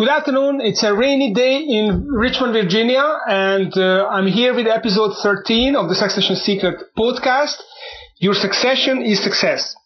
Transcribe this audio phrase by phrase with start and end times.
[0.00, 0.62] Good afternoon.
[0.62, 5.90] It's a rainy day in Richmond, Virginia, and uh, I'm here with episode 13 of
[5.90, 7.56] the Succession Secret podcast.
[8.16, 9.76] Your succession is success.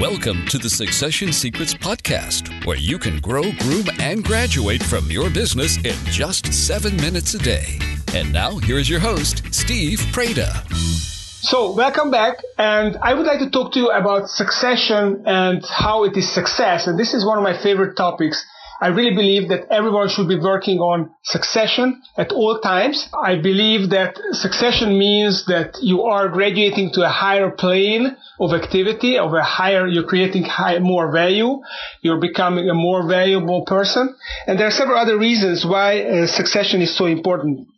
[0.00, 5.30] Welcome to the Succession Secrets podcast, where you can grow, groom, and graduate from your
[5.30, 7.78] business in just seven minutes a day.
[8.12, 11.13] And now, here's your host, Steve Preda.
[11.44, 16.04] So, welcome back, and I would like to talk to you about succession and how
[16.04, 16.86] it is success.
[16.86, 18.42] And this is one of my favorite topics.
[18.80, 23.10] I really believe that everyone should be working on succession at all times.
[23.12, 29.18] I believe that succession means that you are graduating to a higher plane of activity,
[29.18, 31.60] of a higher, you're creating high, more value,
[32.00, 34.16] you're becoming a more valuable person.
[34.46, 37.68] And there are several other reasons why uh, succession is so important.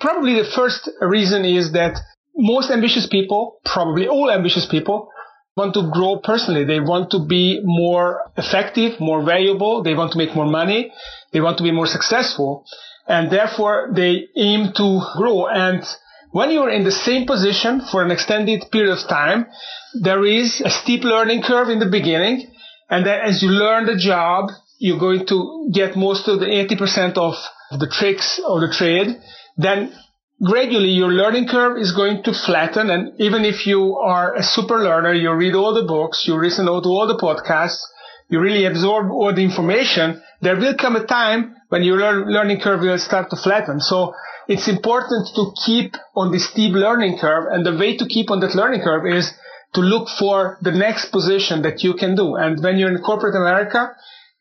[0.00, 2.00] Probably the first reason is that
[2.36, 5.10] most ambitious people, probably all ambitious people,
[5.56, 6.64] want to grow personally.
[6.64, 9.82] They want to be more effective, more valuable.
[9.82, 10.92] They want to make more money.
[11.32, 12.66] They want to be more successful.
[13.06, 15.46] And therefore they aim to grow.
[15.46, 15.84] And
[16.32, 19.46] when you're in the same position for an extended period of time,
[20.02, 22.50] there is a steep learning curve in the beginning.
[22.90, 27.16] And then as you learn the job, you're going to get most of the 80%
[27.16, 27.34] of
[27.78, 29.16] the tricks of the trade.
[29.56, 29.92] Then
[30.42, 32.90] gradually your learning curve is going to flatten.
[32.90, 36.66] And even if you are a super learner, you read all the books, you listen
[36.66, 37.80] to all the podcasts,
[38.28, 42.80] you really absorb all the information, there will come a time when your learning curve
[42.80, 43.80] will start to flatten.
[43.80, 44.14] So
[44.48, 47.46] it's important to keep on the steep learning curve.
[47.50, 49.32] And the way to keep on that learning curve is
[49.74, 52.36] to look for the next position that you can do.
[52.36, 53.94] And when you're in corporate America,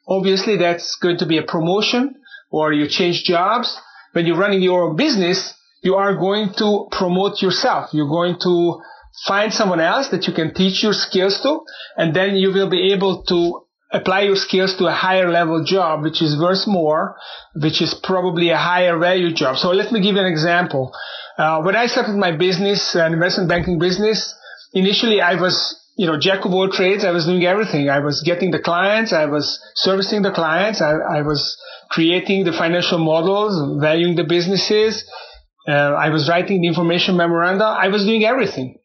[0.07, 2.15] obviously that's going to be a promotion
[2.51, 3.79] or you change jobs.
[4.11, 7.89] When you're running your own business, you are going to promote yourself.
[7.93, 8.81] You're going to
[9.27, 11.59] find someone else that you can teach your skills to,
[11.97, 16.01] and then you will be able to apply your skills to a higher level job,
[16.01, 17.15] which is worth more,
[17.61, 19.57] which is probably a higher value job.
[19.57, 20.91] So let me give you an example.
[21.37, 24.33] Uh, when I started my business, an investment banking business,
[24.73, 27.05] initially I was, you know, jack of all trades.
[27.05, 27.89] I was doing everything.
[27.89, 29.13] I was getting the clients.
[29.13, 30.81] I was servicing the clients.
[30.81, 31.55] I, I was
[31.91, 35.03] creating the financial models, valuing the businesses.
[35.67, 37.65] Uh, I was writing the information memoranda.
[37.65, 38.77] I was doing everything.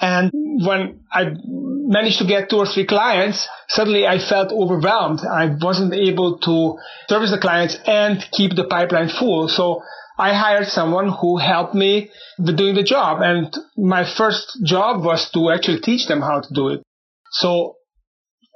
[0.00, 5.20] And when I managed to get two or three clients, suddenly I felt overwhelmed.
[5.20, 6.78] I wasn't able to
[7.08, 9.48] service the clients and keep the pipeline full.
[9.48, 9.82] So
[10.18, 13.20] I hired someone who helped me with doing the job.
[13.22, 16.82] And my first job was to actually teach them how to do it.
[17.30, 17.76] So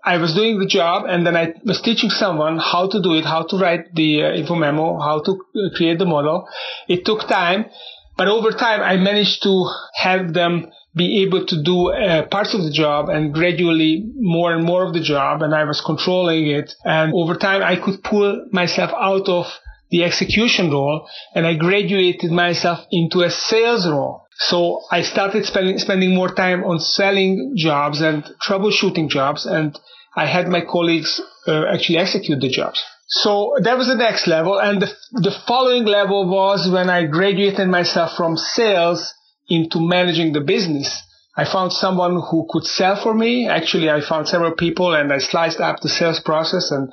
[0.05, 3.25] I was doing the job and then I was teaching someone how to do it,
[3.25, 6.49] how to write the uh, info memo, how to uh, create the model.
[6.89, 7.67] It took time,
[8.17, 12.63] but over time I managed to have them be able to do uh, parts of
[12.63, 16.75] the job and gradually more and more of the job and I was controlling it.
[16.85, 19.47] And over time I could pull myself out of
[19.91, 24.28] the execution role and I graduated myself into a sales role.
[24.39, 29.79] So I started spending, spending more time on selling jobs and troubleshooting jobs, and
[30.15, 32.83] I had my colleagues uh, actually execute the jobs.
[33.09, 34.59] So that was the next level.
[34.59, 39.15] And the, the following level was when I graduated myself from sales
[39.49, 41.03] into managing the business.
[41.37, 43.49] I found someone who could sell for me.
[43.49, 46.93] Actually, I found several people and I sliced up the sales process and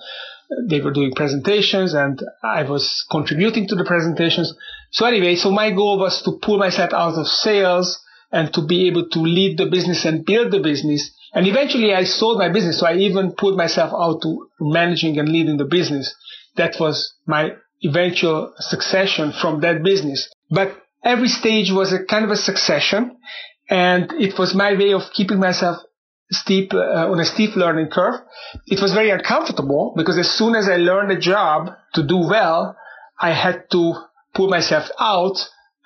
[0.69, 4.53] they were doing presentations and I was contributing to the presentations.
[4.91, 8.01] So anyway, so my goal was to pull myself out of sales
[8.31, 11.11] and to be able to lead the business and build the business.
[11.33, 12.79] And eventually I sold my business.
[12.79, 16.13] So I even put myself out to managing and leading the business.
[16.55, 17.51] That was my
[17.83, 20.29] eventual succession from that business.
[20.49, 23.17] But every stage was a kind of a succession
[23.69, 25.77] and it was my way of keeping myself
[26.31, 28.15] steep uh, on a steep learning curve.
[28.67, 32.75] It was very uncomfortable because as soon as I learned a job to do well,
[33.19, 33.93] I had to
[34.35, 35.37] pull myself out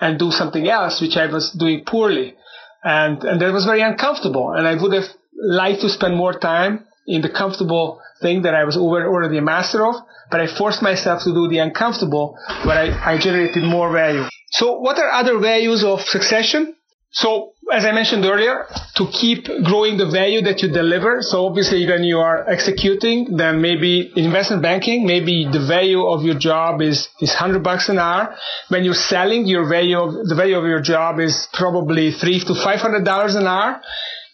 [0.02, 2.36] and do something else which I was doing poorly.
[2.84, 4.52] And and that was very uncomfortable.
[4.52, 8.64] And I would have liked to spend more time in the comfortable thing that I
[8.66, 9.96] was already a master of,
[10.30, 14.26] but I forced myself to do the uncomfortable where I, I generated more value.
[14.52, 16.76] So what are other values of succession?
[17.12, 18.66] So as I mentioned earlier,
[18.96, 21.22] to keep growing the value that you deliver.
[21.22, 26.36] So obviously when you are executing, then maybe investment banking, maybe the value of your
[26.36, 28.36] job is, is 100 bucks an hour.
[28.70, 32.54] When you're selling, your value of, the value of your job is probably three to
[32.54, 33.82] $500 an hour.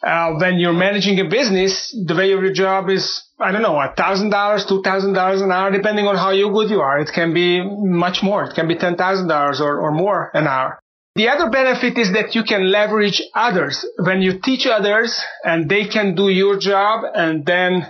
[0.04, 3.74] Uh, when you're managing a business, the value of your job is, I don't know,
[3.74, 7.00] $1,000, $2,000 an hour, depending on how good you are.
[7.00, 8.44] It can be much more.
[8.44, 10.80] It can be $10,000 or, or more an hour.
[11.16, 13.86] The other benefit is that you can leverage others.
[13.98, 17.88] When you teach others and they can do your job and then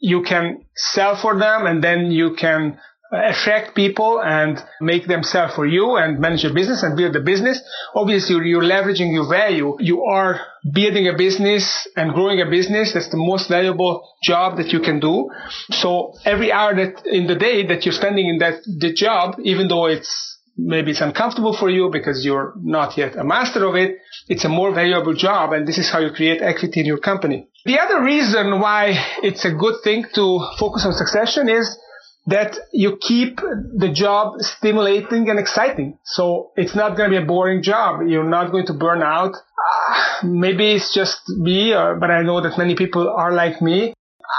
[0.00, 2.80] you can sell for them and then you can
[3.12, 7.14] uh, attract people and make them sell for you and manage your business and build
[7.14, 7.60] a business.
[7.94, 9.76] Obviously, you're leveraging your value.
[9.78, 10.40] You are
[10.72, 12.94] building a business and growing a business.
[12.94, 15.30] That's the most valuable job that you can do.
[15.70, 19.68] So every hour that in the day that you're spending in that the job, even
[19.68, 23.98] though it's maybe it's uncomfortable for you because you're not yet a master of it,
[24.28, 25.52] it's a more valuable job.
[25.52, 27.48] And this is how you create equity in your company.
[27.64, 31.78] The other reason why it's a good thing to focus on succession is
[32.26, 35.98] that you keep the job stimulating and exciting.
[36.04, 38.02] So it's not going to be a boring job.
[38.06, 39.34] You're not going to burn out.
[39.34, 43.94] Uh, maybe it's just me, uh, but I know that many people are like me.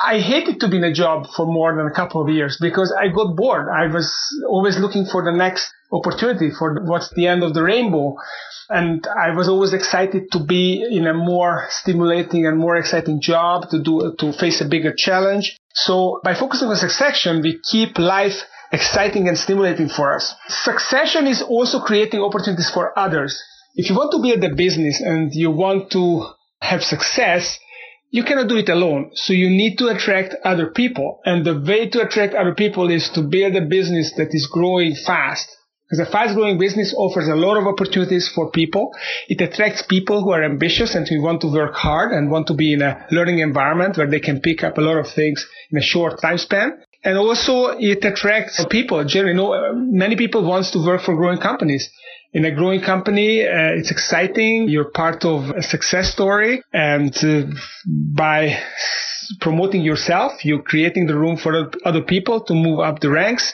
[0.05, 2.95] I hated to be in a job for more than a couple of years because
[2.97, 3.67] I got bored.
[3.67, 4.09] I was
[4.47, 8.15] always looking for the next opportunity for what's the end of the rainbow.
[8.69, 13.69] And I was always excited to be in a more stimulating and more exciting job
[13.69, 15.57] to do, to face a bigger challenge.
[15.73, 20.33] So by focusing on succession, we keep life exciting and stimulating for us.
[20.47, 23.41] Succession is also creating opportunities for others.
[23.75, 26.25] If you want to build a business and you want to
[26.61, 27.59] have success,
[28.09, 29.11] you cannot do it alone.
[29.13, 31.19] So you need to attract other people.
[31.25, 34.95] And the way to attract other people is to build a business that is growing
[34.95, 35.49] fast.
[35.91, 38.95] Because a fast growing business offers a lot of opportunities for people.
[39.27, 42.53] It attracts people who are ambitious and who want to work hard and want to
[42.53, 45.77] be in a learning environment where they can pick up a lot of things in
[45.77, 46.77] a short time span.
[47.03, 49.03] And also it attracts people.
[49.03, 51.89] Generally, you know, many people want to work for growing companies.
[52.33, 54.69] In a growing company, uh, it's exciting.
[54.69, 56.61] You're part of a success story.
[56.71, 57.53] And uh,
[57.87, 58.57] by
[59.41, 63.53] promoting yourself, you're creating the room for other people to move up the ranks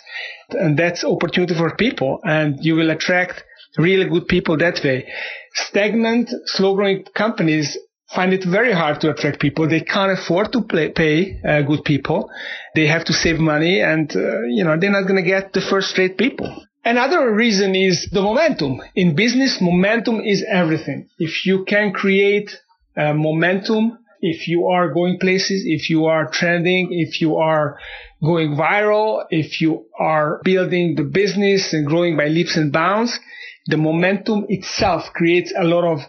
[0.51, 3.43] and that's opportunity for people and you will attract
[3.77, 5.07] really good people that way.
[5.53, 7.77] Stagnant, slow growing companies
[8.15, 9.67] find it very hard to attract people.
[9.67, 12.29] They can't afford to play, pay uh, good people.
[12.75, 15.61] They have to save money and, uh, you know, they're not going to get the
[15.61, 16.63] first rate people.
[16.87, 18.81] Another reason is the momentum.
[18.95, 21.09] In business, momentum is everything.
[21.19, 22.49] If you can create
[22.95, 27.77] uh, momentum, if you are going places, if you are trending, if you are
[28.23, 33.19] going viral, if you are building the business and growing by leaps and bounds,
[33.65, 35.99] the momentum itself creates a lot of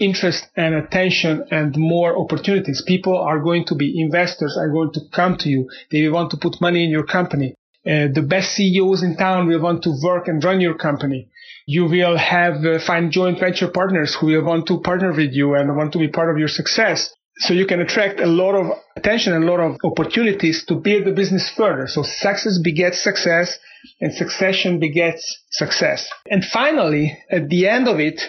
[0.00, 2.82] interest and attention and more opportunities.
[2.84, 5.70] People are going to be investors are going to come to you.
[5.92, 7.54] They want to put money in your company.
[7.88, 11.30] Uh, the best CEOs in town will want to work and run your company.
[11.66, 15.54] You will have uh, find joint venture partners who will want to partner with you
[15.54, 17.10] and want to be part of your success.
[17.38, 21.06] So you can attract a lot of attention and a lot of opportunities to build
[21.06, 21.86] the business further.
[21.86, 23.58] So success begets success
[24.00, 26.10] and succession begets success.
[26.28, 28.20] And finally, at the end of it,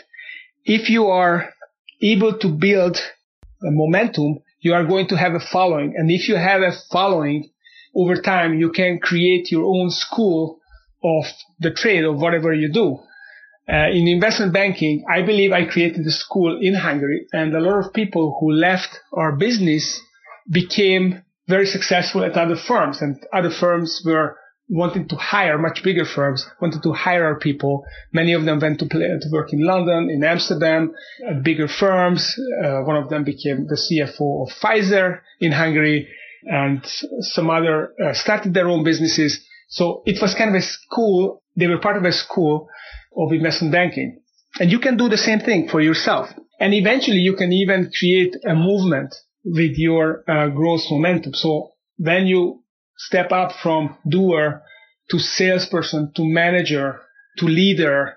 [0.64, 1.50] if you are
[2.02, 2.98] able to build
[3.62, 5.96] momentum, you are going to have a following.
[5.98, 7.50] And if you have a following
[8.00, 10.60] over time, you can create your own school
[11.04, 11.26] of
[11.60, 13.00] the trade of whatever you do.
[13.72, 17.86] Uh, in investment banking, I believe I created a school in Hungary and a lot
[17.86, 20.02] of people who left our business
[20.50, 24.38] became very successful at other firms and other firms were
[24.70, 27.84] wanting to hire much bigger firms, wanted to hire our people.
[28.14, 30.94] Many of them went to, play, to work in London, in Amsterdam,
[31.28, 32.36] at bigger firms.
[32.64, 36.08] Uh, one of them became the CFO of Pfizer in Hungary
[36.44, 36.82] and
[37.22, 39.46] some other uh, started their own businesses.
[39.70, 41.44] So it was kind of a school.
[41.56, 42.70] They were part of a school
[43.16, 44.22] of investment banking.
[44.60, 46.30] And you can do the same thing for yourself.
[46.60, 51.34] And eventually you can even create a movement with your uh, growth momentum.
[51.34, 52.64] So when you
[52.98, 54.62] step up from doer
[55.12, 57.02] to salesperson to manager
[57.38, 58.16] to leader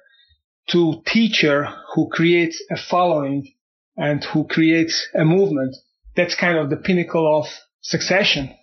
[0.71, 3.53] to teacher who creates a following
[3.97, 5.77] and who creates a movement,
[6.17, 7.47] that's kind of the pinnacle of
[7.83, 8.55] succession.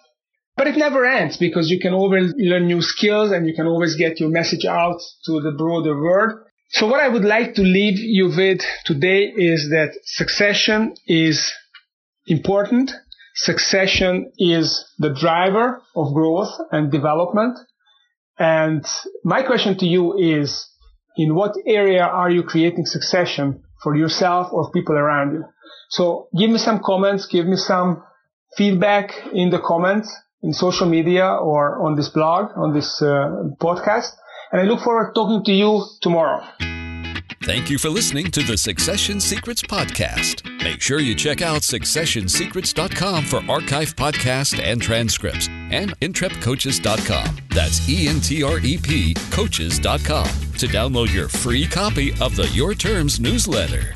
[0.57, 3.95] But it never ends because you can always learn new skills and you can always
[3.95, 6.39] get your message out to the broader world.
[6.71, 11.51] So what I would like to leave you with today is that succession is
[12.27, 12.91] important.
[13.35, 17.57] Succession is the driver of growth and development.
[18.37, 18.85] And
[19.23, 20.67] my question to you is,
[21.17, 25.45] in what area are you creating succession for yourself or people around you?
[25.89, 28.03] So give me some comments, give me some
[28.57, 34.11] feedback in the comments in social media or on this blog, on this uh, podcast.
[34.51, 36.43] And I look forward to talking to you tomorrow.
[37.43, 40.43] Thank you for listening to the Succession Secrets Podcast.
[40.63, 47.37] Make sure you check out successionsecrets.com for archive podcasts and transcripts and entrepcoaches.com.
[47.49, 50.27] That's E N T R E P coaches.com.
[50.59, 53.93] to download your free copy of the Your Terms newsletter.